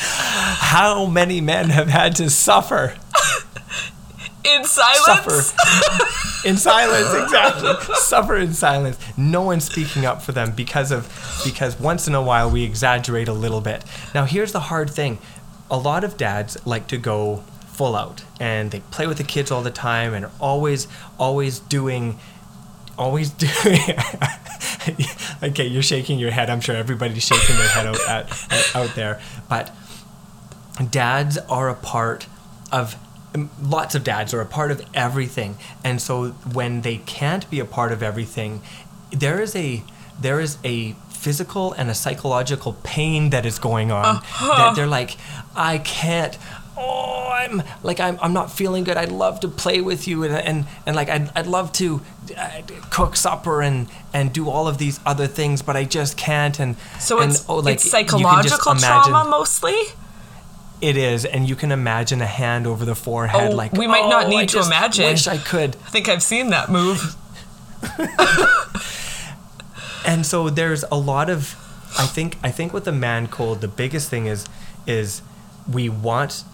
How 0.00 1.06
many 1.06 1.40
men 1.40 1.70
have 1.70 1.88
had 1.88 2.14
to 2.16 2.30
suffer? 2.30 2.94
In 4.48 4.64
silence. 4.64 5.52
suffer. 5.52 6.48
In 6.48 6.56
silence 6.56 7.14
exactly. 7.24 7.94
Suffer 7.96 8.36
in 8.36 8.52
silence. 8.54 8.98
No 9.16 9.42
one's 9.42 9.64
speaking 9.64 10.06
up 10.06 10.22
for 10.22 10.32
them 10.32 10.52
because 10.52 10.90
of 10.92 11.08
because 11.44 11.78
once 11.78 12.06
in 12.08 12.14
a 12.14 12.22
while 12.22 12.50
we 12.50 12.62
exaggerate 12.64 13.28
a 13.28 13.32
little 13.32 13.60
bit. 13.60 13.84
Now 14.14 14.24
here's 14.24 14.52
the 14.52 14.60
hard 14.60 14.90
thing. 14.90 15.18
A 15.70 15.76
lot 15.76 16.04
of 16.04 16.16
dads 16.16 16.56
like 16.66 16.86
to 16.88 16.96
go 16.96 17.42
full 17.66 17.94
out 17.94 18.24
and 18.40 18.70
they 18.70 18.80
play 18.80 19.06
with 19.06 19.18
the 19.18 19.24
kids 19.24 19.50
all 19.50 19.62
the 19.62 19.70
time 19.70 20.12
and 20.14 20.24
are 20.24 20.32
always 20.40 20.88
always 21.18 21.60
doing 21.60 22.18
always 22.96 23.30
doing 23.30 23.78
okay 25.42 25.66
you're 25.66 25.82
shaking 25.82 26.18
your 26.18 26.30
head. 26.30 26.50
I'm 26.50 26.60
sure 26.60 26.74
everybody's 26.74 27.24
shaking 27.24 27.56
their 27.56 27.68
head 27.68 27.86
out 27.86 28.08
at, 28.08 28.76
out 28.76 28.94
there. 28.94 29.20
But 29.48 29.74
dads 30.90 31.38
are 31.38 31.68
a 31.68 31.74
part 31.74 32.26
of 32.72 32.96
lots 33.62 33.94
of 33.94 34.04
dads 34.04 34.34
are 34.34 34.40
a 34.40 34.46
part 34.46 34.70
of 34.70 34.84
everything. 34.94 35.56
And 35.84 36.00
so 36.00 36.30
when 36.52 36.82
they 36.82 36.98
can't 36.98 37.48
be 37.50 37.60
a 37.60 37.64
part 37.64 37.92
of 37.92 38.02
everything 38.02 38.62
there 39.10 39.40
is 39.40 39.54
a 39.56 39.82
there 40.20 40.40
is 40.40 40.58
a 40.64 40.92
physical 41.10 41.72
and 41.72 41.90
a 41.90 41.94
psychological 41.94 42.76
pain 42.82 43.30
that 43.30 43.44
is 43.44 43.58
going 43.58 43.90
on 43.90 44.22
that 44.40 44.72
they're 44.76 44.86
like 44.86 45.16
i 45.56 45.78
can't 45.78 46.38
oh 46.76 47.28
i'm 47.32 47.62
like 47.82 47.98
i'm, 48.00 48.18
I'm 48.20 48.32
not 48.32 48.52
feeling 48.52 48.84
good. 48.84 48.96
I'd 48.96 49.12
love 49.12 49.40
to 49.40 49.48
play 49.48 49.80
with 49.80 50.06
you 50.06 50.24
and 50.24 50.34
and, 50.34 50.66
and 50.86 50.96
like 50.96 51.08
I'd, 51.08 51.30
I'd 51.36 51.46
love 51.46 51.72
to 51.74 52.02
uh, 52.36 52.62
cook 52.90 53.16
supper 53.16 53.62
and 53.62 53.88
and 54.12 54.32
do 54.32 54.48
all 54.48 54.68
of 54.68 54.78
these 54.78 55.00
other 55.06 55.26
things 55.26 55.62
but 55.62 55.76
i 55.76 55.84
just 55.84 56.16
can't. 56.16 56.58
And 56.60 56.76
So 57.00 57.20
and, 57.20 57.32
it's, 57.32 57.48
oh, 57.48 57.56
like, 57.56 57.76
it's 57.76 57.84
you 57.86 57.90
can 57.90 58.42
just 58.42 58.62
psychological 58.62 58.74
trauma 58.76 59.30
mostly. 59.30 59.76
It 60.80 60.96
is, 60.96 61.24
and 61.24 61.48
you 61.48 61.56
can 61.56 61.72
imagine 61.72 62.20
a 62.20 62.26
hand 62.26 62.66
over 62.66 62.84
the 62.84 62.94
forehead, 62.94 63.52
Oh, 63.52 63.54
like 63.56 63.72
we 63.72 63.86
might 63.86 64.08
not 64.08 64.26
"Oh, 64.26 64.28
need 64.28 64.36
I 64.40 64.46
to 64.46 64.60
imagine." 64.60 65.06
Wish 65.06 65.26
I 65.26 65.38
could. 65.38 65.76
I 65.86 65.90
think 65.90 66.08
I've 66.08 66.22
seen 66.22 66.50
that 66.50 66.68
move. 66.70 67.14
And 70.06 70.24
so 70.24 70.48
there's 70.48 70.84
a 70.90 70.94
lot 70.96 71.28
of, 71.28 71.54
I 71.98 72.06
think, 72.06 72.38
I 72.42 72.50
think 72.50 72.72
with 72.72 72.84
the 72.84 72.92
man 72.92 73.26
cold, 73.26 73.60
the 73.60 73.68
biggest 73.68 74.08
thing 74.08 74.24
is, 74.26 74.46
is 74.86 75.20
we 75.70 75.90
want 75.90 76.44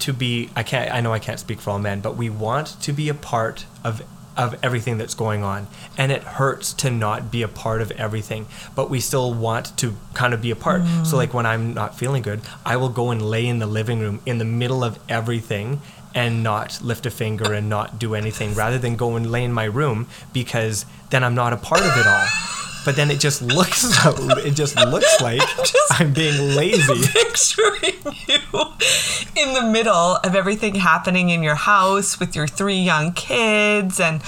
to 0.00 0.12
be. 0.12 0.50
I 0.56 0.64
can't. 0.64 0.92
I 0.92 1.00
know 1.00 1.12
I 1.12 1.20
can't 1.20 1.38
speak 1.38 1.60
for 1.60 1.70
all 1.70 1.78
men, 1.78 2.00
but 2.00 2.16
we 2.16 2.28
want 2.28 2.80
to 2.82 2.92
be 2.92 3.08
a 3.08 3.14
part 3.14 3.66
of 3.84 4.02
of 4.36 4.56
everything 4.62 4.98
that's 4.98 5.14
going 5.14 5.42
on. 5.42 5.66
And 5.96 6.10
it 6.10 6.22
hurts 6.22 6.72
to 6.74 6.90
not 6.90 7.30
be 7.30 7.42
a 7.42 7.48
part 7.48 7.80
of 7.80 7.90
everything 7.92 8.46
but 8.74 8.90
we 8.90 9.00
still 9.00 9.32
want 9.32 9.76
to 9.78 9.94
kind 10.14 10.34
of 10.34 10.42
be 10.42 10.50
a 10.50 10.56
part. 10.56 10.82
So 10.82 10.86
mm. 10.86 11.12
like 11.14 11.34
when 11.34 11.46
i'm 11.46 11.74
not 11.74 11.96
feeling 11.96 12.22
good 12.22 12.40
i 12.64 12.76
will 12.76 12.88
go 12.88 13.10
and 13.10 13.20
lay 13.22 13.46
in 13.46 13.58
the 13.58 13.66
living 13.66 14.00
room 14.00 14.20
in 14.26 14.38
the 14.38 14.44
middle 14.44 14.84
of 14.84 14.98
everything 15.08 15.80
and 16.14 16.42
not 16.42 16.80
lift 16.80 17.06
a 17.06 17.10
finger 17.10 17.52
and 17.52 17.68
not 17.68 17.98
do 17.98 18.14
anything 18.14 18.54
rather 18.54 18.78
than 18.78 18.94
go 18.96 19.16
and 19.16 19.30
lay 19.30 19.44
in 19.44 19.52
my 19.52 19.64
room 19.64 20.06
because 20.32 20.86
then 21.10 21.24
i'm 21.24 21.34
not 21.34 21.52
a 21.52 21.56
part 21.56 21.80
of 21.80 21.96
it 21.96 22.06
all 22.06 22.53
but 22.84 22.96
then 22.96 23.10
it 23.10 23.18
just 23.20 23.42
looks 23.42 23.84
it 24.44 24.52
just 24.52 24.76
looks 24.76 25.20
like 25.20 25.40
i'm 25.92 26.12
being 26.12 26.54
lazy 26.54 26.94
Picturing 27.12 28.14
you 28.28 28.38
in 29.36 29.54
the 29.54 29.62
middle 29.62 30.16
of 30.22 30.34
everything 30.34 30.76
happening 30.76 31.30
in 31.30 31.42
your 31.42 31.54
house 31.54 32.20
with 32.20 32.36
your 32.36 32.46
three 32.46 32.76
young 32.78 33.12
kids 33.12 33.98
and 33.98 34.22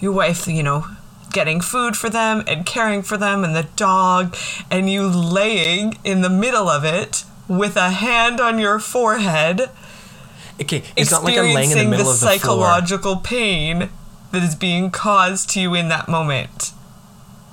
your 0.00 0.12
wife, 0.12 0.46
you 0.46 0.62
know, 0.62 0.86
getting 1.32 1.60
food 1.60 1.96
for 1.96 2.08
them 2.08 2.44
and 2.46 2.64
caring 2.64 3.02
for 3.02 3.16
them 3.16 3.44
and 3.44 3.54
the 3.54 3.68
dog, 3.76 4.36
and 4.70 4.90
you 4.90 5.06
laying 5.06 5.98
in 6.04 6.20
the 6.20 6.30
middle 6.30 6.68
of 6.68 6.84
it 6.84 7.24
with 7.48 7.76
a 7.76 7.90
hand 7.90 8.40
on 8.40 8.58
your 8.58 8.78
forehead, 8.78 9.70
okay 10.60 10.82
it's 10.96 11.10
not 11.10 11.24
like 11.24 11.38
i'm 11.38 11.54
laying 11.54 11.70
in 11.70 11.78
the 11.78 11.84
middle 11.84 12.10
of 12.10 12.20
the 12.20 12.26
floor 12.26 12.38
psychological 12.38 13.16
pain 13.16 13.88
that 14.32 14.42
is 14.42 14.54
being 14.54 14.90
caused 14.90 15.48
to 15.50 15.60
you 15.60 15.74
in 15.74 15.88
that 15.88 16.08
moment. 16.08 16.72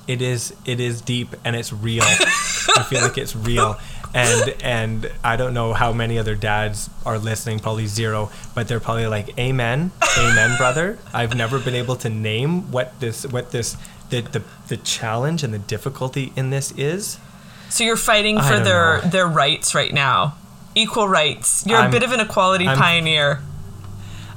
It 0.07 0.21
is 0.21 0.53
it 0.65 0.79
is 0.79 1.01
deep 1.01 1.35
and 1.43 1.55
it's 1.55 1.71
real 1.73 2.03
i 2.03 2.85
feel 2.89 3.01
like 3.01 3.17
it's 3.17 3.35
real 3.35 3.77
and 4.13 4.55
and 4.63 5.11
i 5.23 5.35
don't 5.35 5.53
know 5.53 5.73
how 5.73 5.91
many 5.91 6.17
other 6.19 6.35
dads 6.35 6.89
are 7.05 7.17
listening 7.17 7.59
probably 7.59 7.87
zero 7.87 8.29
but 8.53 8.67
they're 8.67 8.79
probably 8.79 9.07
like 9.07 9.37
amen 9.39 9.91
amen 10.19 10.57
brother 10.57 10.97
i've 11.13 11.35
never 11.35 11.59
been 11.59 11.75
able 11.75 11.95
to 11.95 12.09
name 12.09 12.71
what 12.71 12.99
this 12.99 13.25
what 13.27 13.51
this 13.51 13.75
the 14.11 14.21
the, 14.21 14.43
the 14.67 14.77
challenge 14.77 15.43
and 15.43 15.53
the 15.53 15.59
difficulty 15.59 16.31
in 16.35 16.49
this 16.51 16.71
is 16.77 17.17
So 17.69 17.83
you're 17.83 17.97
fighting 17.97 18.39
for 18.39 18.59
their 18.59 19.01
know. 19.01 19.09
their 19.09 19.27
rights 19.27 19.73
right 19.73 19.91
now. 19.93 20.35
Equal 20.75 21.07
rights. 21.07 21.65
You're 21.65 21.79
a 21.79 21.83
I'm- 21.83 21.91
bit 21.91 22.03
of 22.03 22.11
an 22.11 22.19
equality 22.19 22.67
I'm- 22.67 22.77
pioneer. 22.77 23.41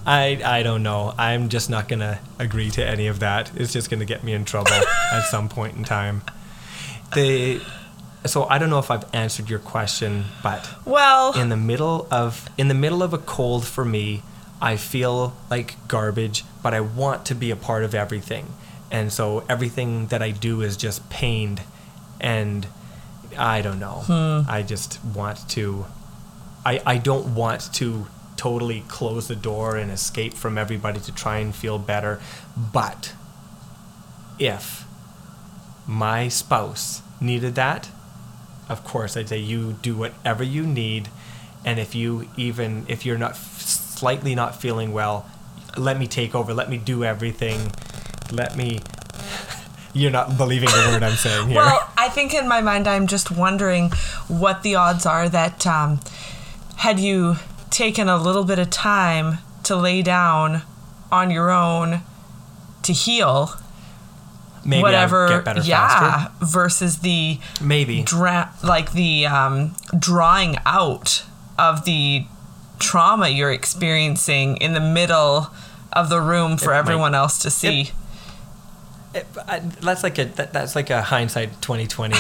I 0.09 0.41
I 0.45 0.63
don't 0.63 0.83
know. 0.83 1.15
I'm 1.19 1.51
just 1.51 1.69
not 1.69 1.87
gonna 1.87 2.19
agree 2.39 2.71
to 2.71 2.87
any 2.87 3.09
of 3.09 3.21
that. 3.21 3.51
It's 3.55 3.73
just 3.73 3.91
gonna 3.91 4.07
get 4.07 4.25
me 4.25 4.33
in 4.33 4.45
trouble 4.47 4.73
at 5.13 5.23
some 5.25 5.49
point 5.51 5.77
in 5.77 5.85
time. 5.85 6.23
The 7.15 7.61
so 8.25 8.45
I 8.45 8.59
don't 8.59 8.71
know 8.71 8.79
if 8.79 8.91
I've 8.91 9.05
answered 9.15 9.51
your 9.51 9.59
question, 9.59 10.25
but 10.43 10.69
Well, 10.87 11.39
in 11.39 11.51
the 11.51 11.57
middle 11.59 12.09
of 12.11 12.49
in 12.57 12.69
the 12.69 12.75
middle 12.75 13.03
of 13.03 13.13
a 13.13 13.19
cold 13.19 13.67
for 13.67 13.85
me, 13.85 14.23
I 14.63 14.77
feel 14.77 15.37
like 15.51 15.77
garbage, 15.89 16.45
but 16.63 16.73
I 16.73 16.81
want 16.81 17.27
to 17.27 17.35
be 17.35 17.51
a 17.51 17.57
part 17.57 17.85
of 17.85 17.95
everything. 17.95 18.47
And 18.91 19.13
so 19.13 19.45
everything 19.49 20.07
that 20.07 20.23
I 20.23 20.31
do 20.31 20.63
is 20.63 20.79
just 20.79 21.11
pained 21.11 21.61
and 22.19 22.67
I 23.37 23.61
don't 23.61 23.79
know. 23.79 24.05
Hmm. 24.07 24.51
I 24.51 24.63
just 24.63 25.05
want 25.05 25.47
to 25.51 25.85
I 26.65 26.81
I 26.87 26.97
don't 26.97 27.35
want 27.35 27.73
to 27.75 28.07
totally 28.39 28.85
close 28.89 29.29
the 29.29 29.37
door 29.37 29.77
and 29.77 29.91
escape 29.91 30.33
from 30.33 30.57
everybody 30.57 31.01
to 31.01 31.13
try 31.15 31.39
and 31.39 31.55
feel 31.55 31.79
better, 31.79 32.21
but 32.73 33.13
if 34.39 34.85
my 35.87 36.29
spouse 36.29 37.03
needed 37.21 37.55
that, 37.57 37.91
of 38.69 38.85
course 38.85 39.17
I'd 39.17 39.29
say 39.29 39.39
you 39.39 39.73
do 39.83 39.97
whatever 39.97 40.43
you 40.45 40.65
need 40.65 41.09
and 41.65 41.79
if 41.79 41.95
you 41.95 42.29
even 42.37 42.87
if 42.89 43.05
you're 43.05 43.19
not 43.19 43.37
slightly 43.37 44.35
not 44.35 44.55
feeling 44.61 44.93
well, 44.93 45.29
let 45.77 45.99
me 45.99 46.07
take 46.07 46.35
over, 46.35 46.55
let 46.55 46.71
me 46.71 46.79
do 46.79 47.05
everything. 47.05 47.73
Let 48.31 48.57
me 48.57 48.81
You're 49.95 50.11
not 50.11 50.37
believing 50.37 50.69
the 50.69 50.91
word 50.93 51.03
I'm 51.03 51.17
saying 51.17 51.49
here. 51.49 51.57
well, 51.57 51.91
I 51.97 52.09
think 52.09 52.35
in 52.35 52.47
my 52.47 52.61
mind 52.61 52.87
I'm 52.87 53.07
just 53.07 53.31
wondering 53.31 53.91
what 54.29 54.63
the 54.63 54.77
odds 54.77 55.07
are 55.07 55.29
that 55.29 55.67
um, 55.67 56.01
had 56.77 57.01
you 57.01 57.37
taken 57.71 58.09
a 58.09 58.17
little 58.17 58.45
bit 58.45 58.59
of 58.59 58.71
time 58.71 59.39
to 59.65 59.77
lay 59.77 60.03
down 60.03 60.63
on 61.13 61.31
your 61.31 61.51
own 61.51 62.01
to 62.83 62.93
heal, 62.93 63.51
Maybe 64.65 64.83
whatever, 64.83 65.29
get 65.29 65.45
better 65.45 65.61
yeah, 65.63 65.89
faster. 65.89 66.33
versus 66.45 66.99
the 67.01 67.39
Maybe. 67.61 68.03
dra- 68.03 68.53
like 68.63 68.93
the 68.93 69.27
um, 69.27 69.75
drawing 69.99 70.57
out 70.67 71.25
of 71.59 71.85
the 71.85 72.27
trauma 72.79 73.29
you're 73.29 73.53
experiencing 73.53 74.57
in 74.59 74.73
the 74.75 74.81
middle 74.81 75.49
of 75.93 76.09
the 76.09 76.21
room 76.21 76.57
for 76.57 76.67
It 76.67 76.75
might- 76.75 76.79
everyone 76.79 77.15
else 77.15 77.39
to 77.41 77.51
see. 77.51 77.81
It- 77.83 77.93
I- 79.49 79.61
that's 79.81 80.03
like 80.03 80.19
a 80.19 80.25
that, 80.27 80.53
that's 80.53 80.77
like 80.77 80.91
a 80.91 81.01
hindsight 81.03 81.61
2020. 81.63 82.15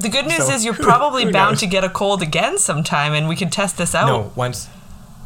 the 0.00 0.08
good 0.08 0.26
news 0.26 0.46
So, 0.46 0.52
is 0.52 0.64
you're 0.64 0.74
probably 0.90 1.24
who 1.24 1.32
bound 1.32 1.52
knows? 1.52 1.60
to 1.60 1.66
get 1.66 1.84
a 1.84 1.88
cold 1.88 2.20
again 2.22 2.58
sometime, 2.58 3.12
and 3.12 3.28
we 3.28 3.36
can 3.36 3.48
test 3.50 3.78
this 3.78 3.94
out. 3.94 4.06
No, 4.06 4.32
once 4.34 4.68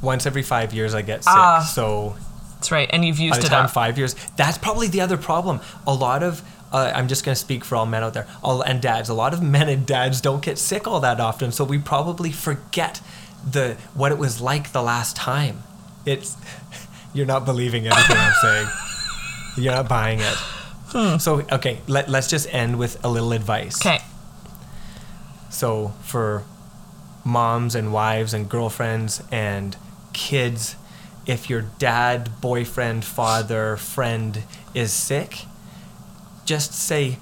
once 0.02 0.26
every 0.26 0.42
five 0.42 0.74
years 0.74 0.94
I 0.94 1.02
get 1.02 1.24
sick. 1.24 1.32
Ah, 1.34 1.60
so 1.60 2.16
That's 2.56 2.70
right, 2.70 2.88
and 2.92 3.04
you've 3.04 3.16
by 3.16 3.22
used 3.24 3.40
the 3.42 3.46
it 3.46 3.50
time 3.50 3.64
up. 3.66 3.70
five 3.70 3.96
years, 3.96 4.14
that's 4.36 4.58
probably 4.58 4.88
the 4.88 5.00
other 5.00 5.16
problem. 5.16 5.60
A 5.86 5.94
lot 5.94 6.22
of 6.22 6.42
uh, 6.72 6.92
I'm 6.94 7.08
just 7.08 7.24
going 7.24 7.34
to 7.34 7.40
speak 7.40 7.64
for 7.64 7.76
all 7.76 7.86
men 7.86 8.02
out 8.02 8.12
there, 8.14 8.26
all 8.42 8.60
and 8.60 8.82
dads. 8.82 9.08
A 9.08 9.14
lot 9.14 9.32
of 9.32 9.40
men 9.42 9.68
and 9.68 9.86
dads 9.86 10.20
don't 10.20 10.42
get 10.42 10.58
sick 10.58 10.86
all 10.86 11.00
that 11.00 11.20
often, 11.20 11.50
so 11.52 11.64
we 11.64 11.78
probably 11.78 12.30
forget 12.32 13.00
the 13.48 13.76
what 13.94 14.12
it 14.12 14.18
was 14.18 14.40
like 14.40 14.72
the 14.72 14.82
last 14.82 15.16
time. 15.16 15.62
It's 16.04 16.36
you're 17.14 17.26
not 17.26 17.44
believing 17.46 17.86
anything 17.86 18.16
I'm 18.18 18.32
saying. 18.42 18.68
You're 19.56 19.72
not 19.72 19.88
buying 19.88 20.18
it. 20.18 20.36
So 21.18 21.42
okay, 21.50 21.80
let, 21.88 22.08
let's 22.08 22.28
just 22.28 22.52
end 22.54 22.78
with 22.78 23.02
a 23.04 23.08
little 23.08 23.32
advice. 23.32 23.84
Okay. 23.84 23.98
So 25.50 25.88
for 26.02 26.44
moms 27.24 27.74
and 27.74 27.92
wives 27.92 28.32
and 28.32 28.48
girlfriends 28.48 29.22
and 29.32 29.76
kids, 30.12 30.76
if 31.26 31.50
your 31.50 31.62
dad, 31.78 32.40
boyfriend, 32.40 33.04
father, 33.04 33.76
friend 33.76 34.42
is 34.74 34.92
sick, 34.92 35.46
just 36.44 36.72
say, 36.72 37.18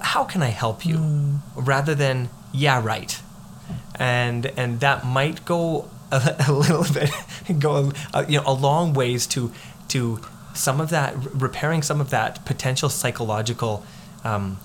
"How 0.00 0.24
can 0.24 0.42
I 0.42 0.50
help 0.50 0.86
you?" 0.86 0.96
Hmm. 0.96 1.36
rather 1.56 1.94
than 1.94 2.28
"Yeah, 2.52 2.80
right." 2.82 3.20
And 3.96 4.46
and 4.56 4.80
that 4.80 5.04
might 5.04 5.44
go 5.44 5.88
a, 6.12 6.36
a 6.48 6.52
little 6.52 6.86
bit 6.92 7.10
go 7.58 7.92
a, 8.14 8.24
you 8.30 8.38
know 8.38 8.44
a 8.46 8.52
long 8.52 8.92
ways 8.92 9.26
to 9.28 9.50
to 9.88 10.20
some 10.58 10.80
of 10.80 10.90
that 10.90 11.14
repairing 11.32 11.82
some 11.82 12.00
of 12.00 12.10
that 12.10 12.44
potential 12.44 12.88
psychological 12.88 13.84
um, 14.24 14.58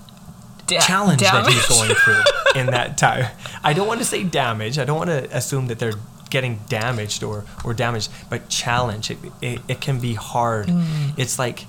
Da- 0.66 0.80
challenge 0.80 1.20
that 1.20 1.46
he's 1.46 1.66
going 1.68 1.94
through 1.94 2.22
in 2.60 2.66
that 2.66 2.96
time. 2.98 3.26
I 3.62 3.72
don't 3.74 3.86
want 3.86 4.00
to 4.00 4.04
say 4.06 4.24
damage. 4.24 4.78
I 4.78 4.84
don't 4.84 4.96
want 4.96 5.10
to 5.10 5.36
assume 5.36 5.66
that 5.68 5.78
they're 5.78 5.98
getting 6.30 6.58
damaged 6.68 7.22
or 7.22 7.44
or 7.64 7.74
damaged, 7.74 8.10
but 8.30 8.48
challenge. 8.48 9.10
It 9.10 9.18
it, 9.42 9.60
it 9.68 9.80
can 9.80 10.00
be 10.00 10.14
hard. 10.14 10.66
It's 11.16 11.38
like 11.38 11.66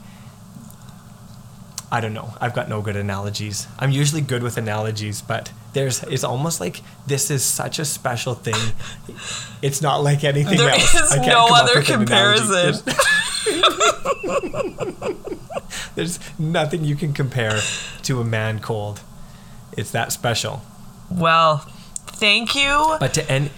I 1.91 2.01
don't 2.01 2.13
know. 2.13 2.33
I've 2.41 2.53
got 2.55 2.67
no 2.67 2.81
good 2.81 2.95
analogies. 2.95 3.67
I'm 3.79 3.91
usually 3.91 4.21
good 4.21 4.41
with 4.43 4.57
analogies, 4.57 5.21
but 5.21 5.51
there's 5.73 6.01
it's 6.03 6.23
almost 6.23 6.59
like 6.59 6.81
this 7.05 7.29
is 7.29 7.43
such 7.43 7.79
a 7.79 7.85
special 7.85 8.33
thing. 8.33 8.55
It's 9.61 9.81
not 9.81 10.03
like 10.03 10.23
anything 10.23 10.57
There 10.59 10.69
else. 10.69 10.93
is 10.93 11.11
I 11.11 11.15
can't 11.15 11.27
no 11.29 11.47
other 11.49 11.79
with 11.79 11.89
an 11.89 12.03
analogy. 12.03 12.39
comparison. 12.41 12.93
There's 15.95 16.19
nothing 16.39 16.83
you 16.83 16.95
can 16.95 17.13
compare 17.13 17.59
to 18.03 18.19
a 18.19 18.23
man 18.23 18.59
cold. 18.59 19.01
It's 19.77 19.91
that 19.91 20.11
special. 20.11 20.61
Well, 21.09 21.59
thank 22.07 22.55
you. 22.55 22.97
But 22.99 23.13
to 23.15 23.31
any, 23.31 23.51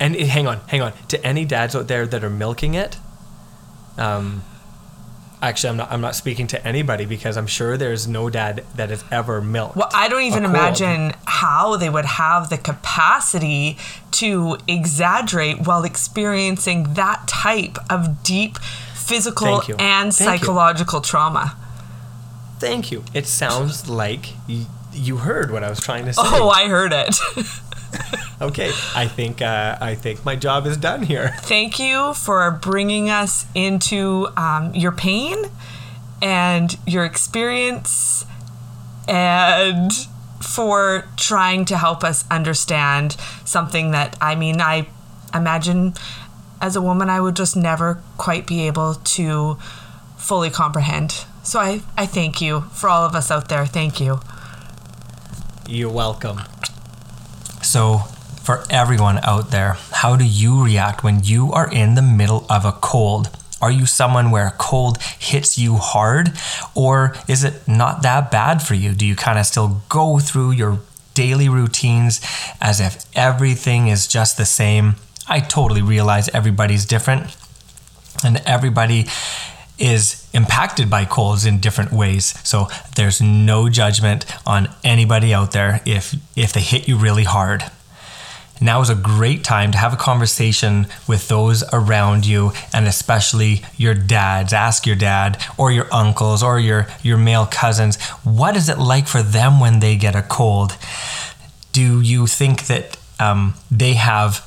and 0.00 0.16
hang 0.16 0.46
on, 0.46 0.60
hang 0.66 0.82
on. 0.82 0.92
To 1.08 1.26
any 1.26 1.44
dads 1.44 1.76
out 1.76 1.88
there 1.88 2.06
that 2.06 2.24
are 2.24 2.30
milking 2.30 2.74
it, 2.74 2.96
um, 3.96 4.42
actually, 5.42 5.70
I'm 5.70 5.76
not. 5.76 5.92
I'm 5.92 6.00
not 6.00 6.14
speaking 6.14 6.46
to 6.48 6.66
anybody 6.66 7.04
because 7.04 7.36
I'm 7.36 7.46
sure 7.46 7.76
there's 7.76 8.08
no 8.08 8.30
dad 8.30 8.64
that 8.76 8.90
has 8.90 9.04
ever 9.10 9.40
milked. 9.40 9.76
Well, 9.76 9.90
I 9.92 10.08
don't 10.08 10.22
even 10.22 10.44
imagine 10.44 11.12
how 11.26 11.76
they 11.76 11.90
would 11.90 12.04
have 12.04 12.50
the 12.50 12.58
capacity 12.58 13.76
to 14.12 14.56
exaggerate 14.66 15.66
while 15.66 15.84
experiencing 15.84 16.94
that 16.94 17.28
type 17.28 17.78
of 17.90 18.22
deep 18.22 18.58
physical 19.08 19.62
and 19.78 20.12
Thank 20.14 20.40
you. 20.40 20.46
psychological 20.46 21.00
trauma. 21.00 21.56
Thank 22.58 22.90
you. 22.90 23.04
It 23.14 23.26
sounds 23.26 23.88
like 23.88 24.34
y- 24.48 24.66
you 24.92 25.18
heard 25.18 25.50
what 25.50 25.62
I 25.64 25.70
was 25.70 25.80
trying 25.80 26.04
to 26.06 26.12
say. 26.12 26.22
Oh, 26.24 26.48
I 26.50 26.68
heard 26.68 26.92
it. 26.92 27.16
Okay, 28.40 28.70
I 28.94 29.08
think 29.08 29.42
uh, 29.42 29.76
I 29.80 29.96
think 29.96 30.24
my 30.24 30.36
job 30.36 30.64
is 30.66 30.76
done 30.76 31.02
here. 31.02 31.34
Thank 31.40 31.80
you 31.80 32.14
for 32.14 32.48
bringing 32.52 33.10
us 33.10 33.46
into 33.52 34.28
um, 34.36 34.72
your 34.76 34.92
pain 34.92 35.36
and 36.22 36.78
your 36.86 37.04
experience 37.04 38.24
and 39.08 39.90
for 40.40 41.08
trying 41.16 41.64
to 41.64 41.76
help 41.76 42.04
us 42.04 42.24
understand 42.30 43.16
something 43.44 43.90
that 43.90 44.16
I 44.20 44.36
mean, 44.36 44.60
I 44.60 44.86
imagine 45.34 45.94
as 46.60 46.76
a 46.76 46.82
woman, 46.82 47.08
I 47.08 47.20
would 47.20 47.36
just 47.36 47.56
never 47.56 48.02
quite 48.16 48.46
be 48.46 48.66
able 48.66 48.94
to 48.94 49.58
fully 50.16 50.50
comprehend. 50.50 51.24
So 51.42 51.60
I, 51.60 51.82
I 51.96 52.06
thank 52.06 52.40
you 52.40 52.62
for 52.72 52.88
all 52.88 53.04
of 53.04 53.14
us 53.14 53.30
out 53.30 53.48
there. 53.48 53.64
Thank 53.66 54.00
you. 54.00 54.20
You're 55.68 55.92
welcome. 55.92 56.40
So, 57.62 57.98
for 58.42 58.64
everyone 58.70 59.18
out 59.24 59.50
there, 59.50 59.76
how 59.92 60.16
do 60.16 60.24
you 60.24 60.64
react 60.64 61.04
when 61.04 61.22
you 61.22 61.52
are 61.52 61.70
in 61.70 61.94
the 61.94 62.02
middle 62.02 62.46
of 62.48 62.64
a 62.64 62.72
cold? 62.72 63.28
Are 63.60 63.70
you 63.70 63.84
someone 63.84 64.30
where 64.30 64.46
a 64.46 64.52
cold 64.52 65.02
hits 65.02 65.58
you 65.58 65.76
hard, 65.76 66.32
or 66.74 67.14
is 67.28 67.44
it 67.44 67.68
not 67.68 68.02
that 68.02 68.30
bad 68.30 68.62
for 68.62 68.72
you? 68.72 68.94
Do 68.94 69.04
you 69.04 69.16
kind 69.16 69.38
of 69.38 69.44
still 69.44 69.82
go 69.90 70.18
through 70.18 70.52
your 70.52 70.78
daily 71.12 71.48
routines 71.48 72.22
as 72.60 72.80
if 72.80 73.04
everything 73.14 73.88
is 73.88 74.06
just 74.06 74.38
the 74.38 74.46
same? 74.46 74.94
I 75.28 75.40
totally 75.40 75.82
realize 75.82 76.28
everybody's 76.30 76.86
different 76.86 77.36
and 78.24 78.42
everybody 78.46 79.06
is 79.78 80.28
impacted 80.32 80.90
by 80.90 81.04
colds 81.04 81.44
in 81.44 81.60
different 81.60 81.92
ways. 81.92 82.34
So 82.46 82.68
there's 82.96 83.20
no 83.20 83.68
judgment 83.68 84.26
on 84.46 84.68
anybody 84.82 85.32
out 85.32 85.52
there 85.52 85.80
if 85.86 86.14
if 86.36 86.52
they 86.52 86.60
hit 86.60 86.88
you 86.88 86.96
really 86.96 87.24
hard. 87.24 87.64
Now 88.60 88.80
is 88.80 88.90
a 88.90 88.96
great 88.96 89.44
time 89.44 89.70
to 89.70 89.78
have 89.78 89.92
a 89.92 89.96
conversation 89.96 90.88
with 91.06 91.28
those 91.28 91.62
around 91.72 92.26
you 92.26 92.52
and 92.74 92.88
especially 92.88 93.62
your 93.76 93.94
dads. 93.94 94.52
Ask 94.52 94.84
your 94.84 94.96
dad 94.96 95.40
or 95.56 95.70
your 95.70 95.86
uncles 95.92 96.42
or 96.42 96.58
your 96.58 96.88
your 97.02 97.18
male 97.18 97.46
cousins, 97.46 98.02
what 98.24 98.56
is 98.56 98.68
it 98.68 98.78
like 98.78 99.06
for 99.06 99.22
them 99.22 99.60
when 99.60 99.78
they 99.78 99.94
get 99.96 100.16
a 100.16 100.22
cold? 100.22 100.76
Do 101.72 102.00
you 102.00 102.26
think 102.26 102.66
that 102.66 102.96
um, 103.20 103.54
they 103.70 103.94
have 103.94 104.44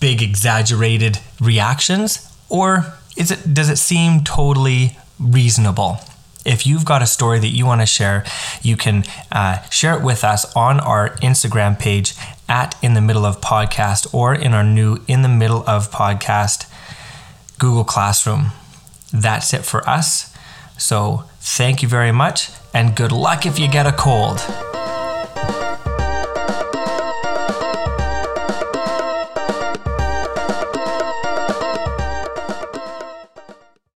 big 0.00 0.22
exaggerated 0.22 1.18
reactions 1.40 2.26
or 2.48 2.94
is 3.16 3.30
it 3.30 3.54
does 3.54 3.68
it 3.68 3.76
seem 3.76 4.24
totally 4.24 4.96
reasonable? 5.18 5.98
If 6.44 6.66
you've 6.66 6.86
got 6.86 7.02
a 7.02 7.06
story 7.06 7.38
that 7.38 7.48
you 7.48 7.66
want 7.66 7.82
to 7.82 7.86
share 7.86 8.24
you 8.62 8.76
can 8.76 9.04
uh, 9.30 9.60
share 9.68 9.94
it 9.94 10.02
with 10.02 10.24
us 10.24 10.54
on 10.56 10.80
our 10.80 11.10
instagram 11.16 11.78
page 11.78 12.14
at 12.48 12.74
in 12.82 12.94
the 12.94 13.00
middle 13.00 13.26
of 13.26 13.40
podcast 13.40 14.12
or 14.14 14.34
in 14.34 14.54
our 14.54 14.64
new 14.64 14.98
in 15.06 15.22
the 15.22 15.28
middle 15.28 15.62
of 15.66 15.90
podcast 15.90 16.66
google 17.58 17.84
classroom. 17.84 18.52
That's 19.12 19.52
it 19.52 19.64
for 19.64 19.88
us. 19.88 20.34
So 20.78 21.24
thank 21.40 21.82
you 21.82 21.88
very 21.88 22.12
much 22.12 22.50
and 22.72 22.96
good 22.96 23.12
luck 23.12 23.44
if 23.46 23.58
you 23.58 23.68
get 23.68 23.86
a 23.86 23.92
cold 23.92 24.40